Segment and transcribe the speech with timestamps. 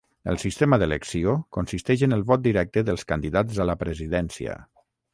[0.31, 4.61] El sistema d'elecció consisteix en el vot directe dels candidats a la presidència.